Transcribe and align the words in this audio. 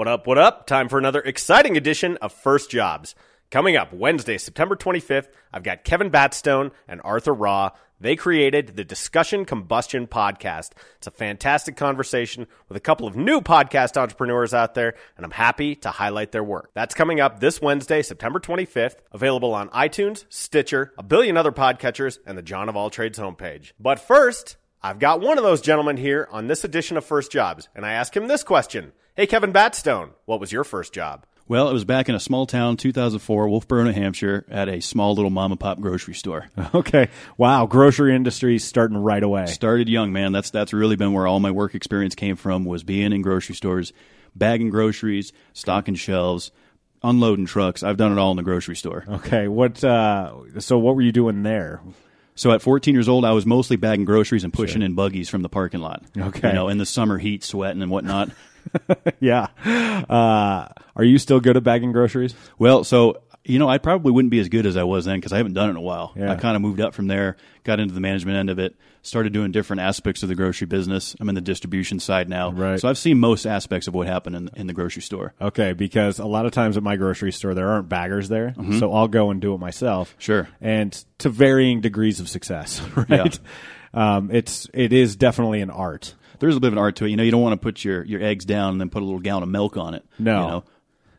What 0.00 0.08
up, 0.08 0.26
what 0.26 0.38
up? 0.38 0.66
Time 0.66 0.88
for 0.88 0.98
another 0.98 1.20
exciting 1.20 1.76
edition 1.76 2.16
of 2.22 2.32
First 2.32 2.70
Jobs. 2.70 3.14
Coming 3.50 3.76
up 3.76 3.92
Wednesday, 3.92 4.38
September 4.38 4.74
25th, 4.74 5.28
I've 5.52 5.62
got 5.62 5.84
Kevin 5.84 6.10
Batstone 6.10 6.70
and 6.88 7.02
Arthur 7.04 7.34
Raw. 7.34 7.72
They 8.00 8.16
created 8.16 8.76
the 8.76 8.82
Discussion 8.82 9.44
Combustion 9.44 10.06
podcast. 10.06 10.70
It's 10.96 11.06
a 11.06 11.10
fantastic 11.10 11.76
conversation 11.76 12.46
with 12.66 12.78
a 12.78 12.80
couple 12.80 13.06
of 13.06 13.14
new 13.14 13.42
podcast 13.42 13.98
entrepreneurs 13.98 14.54
out 14.54 14.74
there, 14.74 14.94
and 15.18 15.26
I'm 15.26 15.32
happy 15.32 15.74
to 15.74 15.90
highlight 15.90 16.32
their 16.32 16.42
work. 16.42 16.70
That's 16.72 16.94
coming 16.94 17.20
up 17.20 17.40
this 17.40 17.60
Wednesday, 17.60 18.00
September 18.00 18.40
25th, 18.40 18.96
available 19.12 19.52
on 19.52 19.68
iTunes, 19.68 20.24
Stitcher, 20.30 20.94
a 20.96 21.02
billion 21.02 21.36
other 21.36 21.52
podcatchers, 21.52 22.20
and 22.24 22.38
the 22.38 22.42
John 22.42 22.70
of 22.70 22.76
All 22.76 22.88
Trades 22.88 23.18
homepage. 23.18 23.72
But 23.78 24.00
first, 24.00 24.56
I've 24.82 24.98
got 24.98 25.20
one 25.20 25.36
of 25.36 25.44
those 25.44 25.60
gentlemen 25.60 25.98
here 25.98 26.26
on 26.30 26.46
this 26.46 26.64
edition 26.64 26.96
of 26.96 27.04
First 27.04 27.30
Jobs, 27.30 27.68
and 27.74 27.84
I 27.84 27.92
ask 27.92 28.16
him 28.16 28.28
this 28.28 28.42
question. 28.42 28.92
Hey, 29.14 29.26
Kevin 29.26 29.52
Batstone, 29.52 30.12
what 30.24 30.40
was 30.40 30.52
your 30.52 30.64
first 30.64 30.94
job? 30.94 31.26
Well, 31.46 31.68
it 31.68 31.74
was 31.74 31.84
back 31.84 32.08
in 32.08 32.14
a 32.14 32.20
small 32.20 32.46
town, 32.46 32.78
2004, 32.78 33.48
Wolfeboro, 33.48 33.84
New 33.84 33.92
Hampshire, 33.92 34.46
at 34.48 34.70
a 34.70 34.80
small 34.80 35.14
little 35.14 35.30
mom 35.30 35.50
and 35.50 35.60
pop 35.60 35.80
grocery 35.80 36.14
store. 36.14 36.48
Okay. 36.74 37.08
Wow. 37.36 37.66
Grocery 37.66 38.14
industry 38.14 38.58
starting 38.58 38.96
right 38.96 39.22
away. 39.22 39.46
Started 39.46 39.88
young, 39.88 40.12
man. 40.12 40.32
That's 40.32 40.50
that's 40.50 40.72
really 40.72 40.96
been 40.96 41.12
where 41.12 41.26
all 41.26 41.40
my 41.40 41.50
work 41.50 41.74
experience 41.74 42.14
came 42.14 42.36
from. 42.36 42.64
Was 42.64 42.84
being 42.84 43.12
in 43.12 43.20
grocery 43.22 43.56
stores, 43.56 43.92
bagging 44.36 44.70
groceries, 44.70 45.32
stocking 45.52 45.96
shelves, 45.96 46.52
unloading 47.02 47.46
trucks. 47.46 47.82
I've 47.82 47.96
done 47.96 48.12
it 48.12 48.18
all 48.18 48.30
in 48.30 48.36
the 48.36 48.44
grocery 48.44 48.76
store. 48.76 49.04
Okay. 49.08 49.48
What? 49.48 49.82
Uh, 49.82 50.60
so 50.60 50.78
what 50.78 50.94
were 50.94 51.02
you 51.02 51.12
doing 51.12 51.42
there? 51.42 51.80
So 52.40 52.52
at 52.52 52.62
14 52.62 52.94
years 52.94 53.06
old, 53.06 53.26
I 53.26 53.32
was 53.32 53.44
mostly 53.44 53.76
bagging 53.76 54.06
groceries 54.06 54.44
and 54.44 54.52
pushing 54.52 54.80
in 54.80 54.94
buggies 54.94 55.28
from 55.28 55.42
the 55.42 55.50
parking 55.50 55.80
lot. 55.80 56.02
Okay. 56.16 56.48
You 56.48 56.54
know, 56.54 56.68
in 56.70 56.78
the 56.78 56.86
summer 56.86 57.18
heat, 57.18 57.44
sweating 57.44 57.82
and 57.82 57.90
whatnot. 57.90 58.30
yeah. 59.20 59.48
Uh, 60.08 60.68
are 60.96 61.04
you 61.04 61.18
still 61.18 61.40
good 61.40 61.58
at 61.58 61.64
bagging 61.64 61.92
groceries? 61.92 62.34
Well, 62.58 62.82
so 62.82 63.20
you 63.50 63.58
know, 63.58 63.68
I 63.68 63.78
probably 63.78 64.12
wouldn't 64.12 64.30
be 64.30 64.38
as 64.40 64.48
good 64.48 64.66
as 64.66 64.76
I 64.76 64.84
was 64.84 65.04
then 65.04 65.16
because 65.18 65.32
I 65.32 65.36
haven't 65.38 65.54
done 65.54 65.68
it 65.68 65.70
in 65.72 65.76
a 65.76 65.80
while. 65.82 66.12
Yeah. 66.16 66.32
I 66.32 66.36
kind 66.36 66.56
of 66.56 66.62
moved 66.62 66.80
up 66.80 66.94
from 66.94 67.06
there, 67.08 67.36
got 67.64 67.80
into 67.80 67.92
the 67.94 68.00
management 68.00 68.36
end 68.38 68.50
of 68.50 68.58
it, 68.58 68.76
started 69.02 69.32
doing 69.32 69.50
different 69.52 69.80
aspects 69.80 70.22
of 70.22 70.28
the 70.28 70.34
grocery 70.34 70.66
business. 70.66 71.14
I'm 71.20 71.28
in 71.28 71.34
the 71.34 71.40
distribution 71.40 72.00
side 72.00 72.28
now, 72.28 72.50
Right. 72.52 72.78
so 72.80 72.88
I've 72.88 72.98
seen 72.98 73.18
most 73.20 73.46
aspects 73.46 73.88
of 73.88 73.94
what 73.94 74.06
happened 74.06 74.36
in, 74.36 74.50
in 74.56 74.66
the 74.66 74.72
grocery 74.72 75.02
store. 75.02 75.34
Okay, 75.40 75.72
because 75.72 76.18
a 76.18 76.26
lot 76.26 76.46
of 76.46 76.52
times 76.52 76.76
at 76.76 76.82
my 76.82 76.96
grocery 76.96 77.32
store 77.32 77.54
there 77.54 77.68
aren't 77.68 77.88
baggers 77.88 78.28
there, 78.28 78.54
so 78.78 78.92
I'll 78.92 79.08
go 79.08 79.30
and 79.30 79.40
do 79.40 79.54
it 79.54 79.58
myself. 79.58 80.14
Sure. 80.18 80.48
and 80.60 80.92
to 81.18 81.28
varying 81.28 81.80
degrees 81.80 82.20
of 82.20 82.28
success. 82.28 82.80
Right. 83.08 83.38
Um, 83.92 84.30
it's 84.32 84.68
it 84.72 84.92
is 84.92 85.16
definitely 85.16 85.60
an 85.62 85.70
art. 85.70 86.14
There's 86.38 86.56
a 86.56 86.60
bit 86.60 86.68
of 86.68 86.74
an 86.74 86.78
art 86.78 86.96
to 86.96 87.04
it. 87.06 87.10
You 87.10 87.16
know, 87.16 87.22
you 87.22 87.30
don't 87.32 87.42
want 87.42 87.60
to 87.60 87.62
put 87.62 87.84
your, 87.84 88.04
your 88.04 88.22
eggs 88.22 88.44
down 88.44 88.72
and 88.72 88.80
then 88.80 88.88
put 88.88 89.02
a 89.02 89.04
little 89.04 89.20
gallon 89.20 89.42
of 89.42 89.48
milk 89.48 89.76
on 89.76 89.94
it. 89.94 90.04
No. 90.18 90.32
You 90.40 90.46
know? 90.48 90.64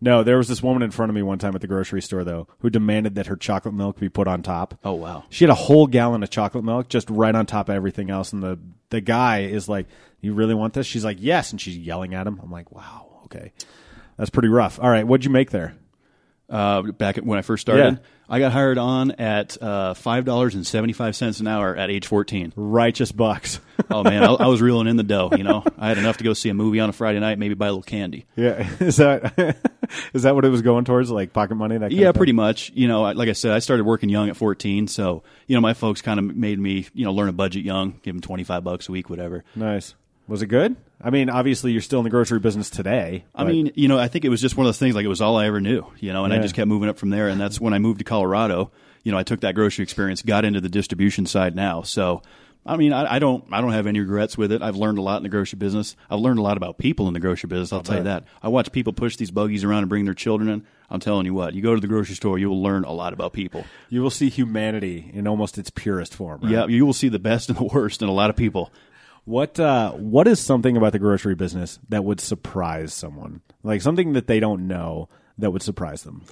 No, 0.00 0.22
there 0.22 0.36
was 0.36 0.48
this 0.48 0.62
woman 0.62 0.82
in 0.82 0.90
front 0.90 1.08
of 1.10 1.16
me 1.16 1.22
one 1.22 1.38
time 1.38 1.54
at 1.54 1.60
the 1.62 1.66
grocery 1.66 2.02
store 2.02 2.22
though 2.22 2.48
who 2.60 2.68
demanded 2.70 3.14
that 3.14 3.26
her 3.28 3.36
chocolate 3.36 3.74
milk 3.74 3.98
be 3.98 4.08
put 4.08 4.28
on 4.28 4.42
top. 4.42 4.78
Oh, 4.84 4.92
wow. 4.92 5.24
She 5.30 5.44
had 5.44 5.50
a 5.50 5.54
whole 5.54 5.86
gallon 5.86 6.22
of 6.22 6.30
chocolate 6.30 6.64
milk 6.64 6.88
just 6.88 7.08
right 7.10 7.34
on 7.34 7.46
top 7.46 7.68
of 7.68 7.74
everything 7.74 8.10
else, 8.10 8.32
and 8.32 8.42
the 8.42 8.58
the 8.90 9.00
guy 9.00 9.40
is 9.40 9.68
like, 9.68 9.86
"You 10.20 10.34
really 10.34 10.54
want 10.54 10.74
this?" 10.74 10.86
She's 10.86 11.04
like, 11.04 11.16
"Yes," 11.20 11.50
and 11.50 11.60
she's 11.60 11.76
yelling 11.78 12.14
at 12.14 12.26
him. 12.26 12.38
I'm 12.42 12.50
like, 12.50 12.70
"Wow, 12.72 13.20
okay, 13.24 13.52
that's 14.16 14.30
pretty 14.30 14.48
rough." 14.48 14.78
All 14.80 14.88
right, 14.90 15.06
what'd 15.06 15.24
you 15.24 15.30
make 15.30 15.50
there? 15.50 15.74
Uh, 16.48 16.82
back 16.82 17.16
when 17.16 17.40
I 17.40 17.42
first 17.42 17.62
started, 17.62 17.94
Yeah. 17.94 17.98
I 18.28 18.38
got 18.38 18.52
hired 18.52 18.78
on 18.78 19.10
at 19.12 19.60
uh, 19.60 19.94
$5.75 19.94 21.40
an 21.40 21.46
hour 21.48 21.74
at 21.76 21.90
age 21.90 22.06
14. 22.06 22.52
Righteous 22.56 23.12
bucks. 23.12 23.60
Oh, 23.90 24.02
man, 24.02 24.24
I, 24.24 24.32
I 24.32 24.46
was 24.46 24.62
reeling 24.62 24.86
in 24.88 24.96
the 24.96 25.02
dough, 25.04 25.30
you 25.36 25.44
know. 25.44 25.62
I 25.78 25.88
had 25.88 25.98
enough 25.98 26.16
to 26.16 26.24
go 26.24 26.32
see 26.32 26.48
a 26.48 26.54
movie 26.54 26.80
on 26.80 26.88
a 26.88 26.92
Friday 26.92 27.20
night, 27.20 27.38
maybe 27.38 27.54
buy 27.54 27.66
a 27.66 27.70
little 27.70 27.82
candy. 27.82 28.24
yeah, 28.34 28.66
is 28.80 28.96
that 28.96 29.56
is 30.14 30.22
that 30.22 30.34
what 30.34 30.44
it 30.44 30.48
was 30.48 30.62
going 30.62 30.84
towards? 30.84 31.10
Like 31.10 31.32
pocket 31.32 31.54
money? 31.54 31.78
That 31.78 31.90
kind 31.90 32.00
Yeah, 32.00 32.12
pretty 32.12 32.32
much. 32.32 32.72
You 32.74 32.88
know, 32.88 33.02
like 33.02 33.28
I 33.28 33.32
said, 33.32 33.52
I 33.52 33.58
started 33.60 33.84
working 33.84 34.08
young 34.08 34.28
at 34.28 34.36
14, 34.36 34.88
so 34.88 35.22
you 35.46 35.54
know, 35.54 35.60
my 35.60 35.74
folks 35.74 36.02
kind 36.02 36.18
of 36.18 36.36
made 36.36 36.58
me, 36.58 36.86
you 36.94 37.04
know, 37.04 37.12
learn 37.12 37.28
a 37.28 37.32
budget 37.32 37.64
young, 37.64 38.00
give 38.02 38.14
them 38.14 38.20
25 38.20 38.64
bucks 38.64 38.88
a 38.88 38.92
week, 38.92 39.10
whatever. 39.10 39.44
Nice. 39.54 39.94
Was 40.28 40.42
it 40.42 40.46
good? 40.46 40.76
I 41.00 41.10
mean, 41.10 41.30
obviously 41.30 41.72
you're 41.72 41.82
still 41.82 42.00
in 42.00 42.04
the 42.04 42.10
grocery 42.10 42.40
business 42.40 42.68
today. 42.70 43.24
I 43.34 43.44
but- 43.44 43.52
mean, 43.52 43.72
you 43.74 43.86
know, 43.88 43.98
I 43.98 44.08
think 44.08 44.24
it 44.24 44.28
was 44.28 44.40
just 44.40 44.56
one 44.56 44.66
of 44.66 44.68
those 44.68 44.78
things. 44.78 44.94
Like 44.94 45.04
it 45.04 45.08
was 45.08 45.20
all 45.20 45.36
I 45.36 45.46
ever 45.46 45.60
knew, 45.60 45.86
you 46.00 46.12
know, 46.12 46.24
and 46.24 46.32
I 46.32 46.38
just 46.38 46.54
kept 46.54 46.66
moving 46.66 46.88
up 46.88 46.98
from 46.98 47.10
there. 47.10 47.28
And 47.28 47.40
that's 47.40 47.60
when 47.60 47.74
I 47.74 47.78
moved 47.78 47.98
to 47.98 48.04
Colorado. 48.04 48.70
You 49.04 49.12
know, 49.12 49.18
I 49.18 49.22
took 49.22 49.40
that 49.40 49.54
grocery 49.54 49.84
experience, 49.84 50.22
got 50.22 50.44
into 50.44 50.60
the 50.60 50.68
distribution 50.68 51.26
side 51.26 51.54
now. 51.54 51.82
So, 51.82 52.22
I 52.66 52.76
mean, 52.76 52.92
I, 52.92 53.14
I 53.14 53.18
don't, 53.18 53.44
I 53.52 53.60
don't 53.60 53.72
have 53.72 53.86
any 53.86 54.00
regrets 54.00 54.36
with 54.36 54.52
it. 54.52 54.62
I've 54.62 54.76
learned 54.76 54.98
a 54.98 55.02
lot 55.02 55.18
in 55.18 55.22
the 55.22 55.28
grocery 55.28 55.58
business. 55.58 55.96
I've 56.10 56.20
learned 56.20 56.38
a 56.38 56.42
lot 56.42 56.56
about 56.56 56.78
people 56.78 57.08
in 57.08 57.14
the 57.14 57.20
grocery 57.20 57.48
business. 57.48 57.72
I'll 57.72 57.82
tell 57.82 57.98
you 57.98 58.04
that. 58.04 58.24
I 58.42 58.48
watch 58.48 58.72
people 58.72 58.92
push 58.92 59.16
these 59.16 59.30
buggies 59.30 59.64
around 59.64 59.80
and 59.80 59.88
bring 59.88 60.04
their 60.04 60.14
children 60.14 60.48
in. 60.48 60.66
I'm 60.90 61.00
telling 61.00 61.26
you 61.26 61.34
what, 61.34 61.54
you 61.54 61.62
go 61.62 61.74
to 61.74 61.80
the 61.80 61.88
grocery 61.88 62.14
store, 62.14 62.38
you 62.38 62.48
will 62.48 62.62
learn 62.62 62.84
a 62.84 62.92
lot 62.92 63.12
about 63.12 63.32
people. 63.32 63.64
you 63.88 64.02
will 64.02 64.10
see 64.10 64.28
humanity 64.28 65.10
in 65.12 65.26
almost 65.26 65.58
its 65.58 65.70
purest 65.70 66.14
form. 66.14 66.40
Right? 66.42 66.52
Yeah, 66.52 66.66
you 66.66 66.86
will 66.86 66.92
see 66.92 67.08
the 67.08 67.18
best 67.18 67.48
and 67.48 67.58
the 67.58 67.64
worst 67.64 68.02
in 68.02 68.08
a 68.08 68.12
lot 68.12 68.30
of 68.30 68.36
people. 68.36 68.72
What 69.24 69.58
uh, 69.58 69.90
what 69.92 70.28
is 70.28 70.38
something 70.38 70.76
about 70.76 70.92
the 70.92 71.00
grocery 71.00 71.34
business 71.34 71.80
that 71.88 72.04
would 72.04 72.20
surprise 72.20 72.94
someone? 72.94 73.42
Like 73.64 73.82
something 73.82 74.12
that 74.12 74.28
they 74.28 74.38
don't 74.38 74.68
know 74.68 75.08
that 75.38 75.50
would 75.50 75.62
surprise 75.62 76.04
them. 76.04 76.24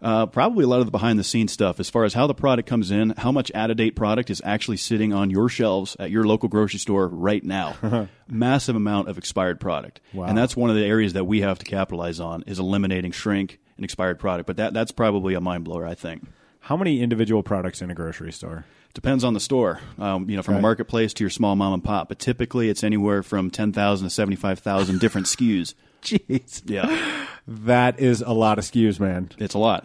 Uh, 0.00 0.26
probably 0.26 0.64
a 0.64 0.68
lot 0.68 0.78
of 0.78 0.86
the 0.86 0.92
behind 0.92 1.18
the 1.18 1.24
scenes 1.24 1.50
stuff 1.50 1.80
as 1.80 1.90
far 1.90 2.04
as 2.04 2.14
how 2.14 2.26
the 2.28 2.34
product 2.34 2.68
comes 2.68 2.92
in, 2.92 3.10
how 3.16 3.32
much 3.32 3.50
out 3.54 3.68
of 3.70 3.76
date 3.76 3.96
product 3.96 4.30
is 4.30 4.40
actually 4.44 4.76
sitting 4.76 5.12
on 5.12 5.28
your 5.28 5.48
shelves 5.48 5.96
at 5.98 6.10
your 6.10 6.24
local 6.24 6.48
grocery 6.48 6.78
store 6.78 7.08
right 7.08 7.42
now. 7.42 7.74
Massive 8.28 8.76
amount 8.76 9.08
of 9.08 9.18
expired 9.18 9.58
product. 9.58 10.00
Wow. 10.12 10.26
And 10.26 10.38
that's 10.38 10.56
one 10.56 10.70
of 10.70 10.76
the 10.76 10.84
areas 10.84 11.14
that 11.14 11.24
we 11.24 11.40
have 11.40 11.58
to 11.58 11.64
capitalize 11.64 12.20
on 12.20 12.44
is 12.46 12.60
eliminating 12.60 13.10
shrink 13.10 13.58
and 13.76 13.84
expired 13.84 14.20
product. 14.20 14.46
But 14.46 14.56
that, 14.58 14.72
that's 14.72 14.92
probably 14.92 15.34
a 15.34 15.40
mind 15.40 15.64
blower, 15.64 15.84
I 15.84 15.94
think. 15.94 16.28
How 16.60 16.76
many 16.76 17.00
individual 17.00 17.42
products 17.42 17.82
in 17.82 17.90
a 17.90 17.94
grocery 17.94 18.30
store? 18.32 18.66
Depends 18.94 19.24
on 19.24 19.34
the 19.34 19.40
store, 19.40 19.80
um, 19.98 20.28
you 20.30 20.36
know, 20.36 20.42
from 20.42 20.54
Right. 20.54 20.58
a 20.60 20.62
marketplace 20.62 21.12
to 21.14 21.24
your 21.24 21.30
small 21.30 21.56
mom 21.56 21.72
and 21.72 21.82
pop. 21.84 22.08
But 22.08 22.18
typically, 22.18 22.68
it's 22.68 22.82
anywhere 22.84 23.22
from 23.22 23.50
ten 23.50 23.72
thousand 23.72 24.06
to 24.08 24.10
seventy 24.14 24.36
five 24.36 24.58
thousand 24.60 24.98
different 25.00 25.26
SKUs. 25.28 25.74
Jeez, 26.02 26.62
Yeah, 26.66 27.26
that 27.46 27.98
is 28.00 28.20
a 28.22 28.32
lot 28.32 28.58
of 28.58 28.64
SKUs, 28.64 29.00
man. 29.00 29.30
it's 29.38 29.54
a 29.54 29.58
lot. 29.58 29.84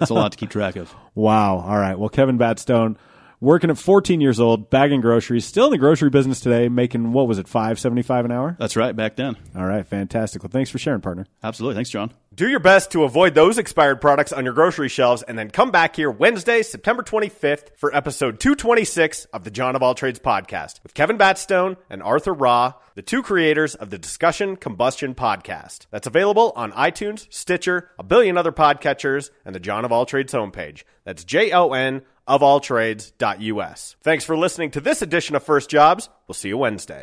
It's 0.00 0.10
a 0.10 0.14
lot 0.14 0.32
to 0.32 0.38
keep 0.38 0.50
track 0.50 0.76
of. 0.76 0.94
Wow. 1.16 1.58
All 1.58 1.78
right. 1.78 1.96
Well, 1.96 2.08
Kevin 2.08 2.38
Batstone, 2.38 2.96
working 3.40 3.70
at 3.70 3.78
14 3.78 4.20
years 4.20 4.40
old, 4.40 4.68
bagging 4.68 5.00
groceries, 5.00 5.44
still 5.44 5.66
in 5.66 5.70
the 5.70 5.78
grocery 5.78 6.10
business 6.10 6.40
today, 6.40 6.68
making 6.68 7.12
what 7.12 7.28
was 7.28 7.38
it, 7.38 7.46
5.75 7.46 8.24
an 8.24 8.32
hour? 8.32 8.56
That's 8.58 8.74
right. 8.74 8.96
Back 8.96 9.14
then, 9.14 9.36
All 9.56 9.64
right. 9.64 9.86
Fantastic. 9.86 10.42
Well, 10.42 10.50
thanks 10.50 10.70
for 10.70 10.78
sharing, 10.78 11.00
partner. 11.02 11.26
absolutely. 11.44 11.76
Thanks, 11.76 11.90
John. 11.90 12.12
Do 12.34 12.48
your 12.48 12.58
best 12.58 12.90
to 12.90 13.04
avoid 13.04 13.36
those 13.36 13.58
expired 13.58 14.00
products 14.00 14.32
on 14.32 14.44
your 14.44 14.54
grocery 14.54 14.88
shelves 14.88 15.22
and 15.22 15.38
then 15.38 15.50
come 15.50 15.70
back 15.70 15.94
here 15.94 16.10
Wednesday, 16.10 16.62
September 16.62 17.04
25th 17.04 17.68
for 17.76 17.94
episode 17.94 18.40
226 18.40 19.26
of 19.26 19.44
the 19.44 19.52
John 19.52 19.76
of 19.76 19.84
All 19.84 19.94
Trades 19.94 20.18
podcast 20.18 20.82
with 20.82 20.94
Kevin 20.94 21.16
Batstone 21.16 21.76
and 21.88 22.02
Arthur 22.02 22.34
Raw, 22.34 22.72
the 22.96 23.02
two 23.02 23.22
creators 23.22 23.76
of 23.76 23.90
the 23.90 23.98
Discussion 23.98 24.56
Combustion 24.56 25.14
podcast. 25.14 25.86
That's 25.92 26.08
available 26.08 26.52
on 26.56 26.72
iTunes, 26.72 27.32
Stitcher, 27.32 27.90
a 28.00 28.02
billion 28.02 28.36
other 28.36 28.50
podcatchers, 28.50 29.30
and 29.44 29.54
the 29.54 29.60
John 29.60 29.84
of 29.84 29.92
All 29.92 30.04
Trades 30.04 30.32
homepage. 30.32 30.82
That's 31.04 31.22
J 31.22 31.52
O 31.52 31.72
N 31.72 32.02
of 32.26 32.42
all 32.42 32.58
trades.us. 32.58 33.96
Thanks 34.02 34.24
for 34.24 34.36
listening 34.36 34.72
to 34.72 34.80
this 34.80 35.02
edition 35.02 35.36
of 35.36 35.44
First 35.44 35.70
Jobs. 35.70 36.08
We'll 36.26 36.34
see 36.34 36.48
you 36.48 36.58
Wednesday. 36.58 37.02